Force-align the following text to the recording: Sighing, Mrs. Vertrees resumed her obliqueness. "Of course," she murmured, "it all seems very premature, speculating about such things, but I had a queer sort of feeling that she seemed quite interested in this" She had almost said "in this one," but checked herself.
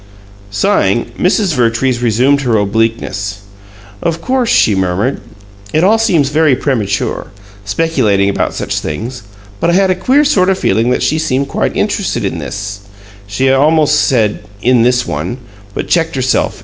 Sighing, 0.49 1.11
Mrs. 1.19 1.53
Vertrees 1.53 2.01
resumed 2.01 2.41
her 2.41 2.57
obliqueness. 2.57 3.41
"Of 4.01 4.19
course," 4.19 4.49
she 4.49 4.73
murmured, 4.73 5.21
"it 5.73 5.83
all 5.83 5.99
seems 5.99 6.29
very 6.29 6.55
premature, 6.55 7.27
speculating 7.65 8.27
about 8.27 8.55
such 8.55 8.79
things, 8.79 9.21
but 9.59 9.69
I 9.69 9.73
had 9.73 9.91
a 9.91 9.93
queer 9.93 10.25
sort 10.25 10.49
of 10.49 10.57
feeling 10.57 10.89
that 10.89 11.03
she 11.03 11.19
seemed 11.19 11.49
quite 11.49 11.77
interested 11.77 12.25
in 12.25 12.39
this" 12.39 12.79
She 13.27 13.45
had 13.45 13.53
almost 13.57 13.93
said 13.93 14.39
"in 14.59 14.81
this 14.81 15.05
one," 15.05 15.37
but 15.75 15.87
checked 15.87 16.15
herself. 16.15 16.59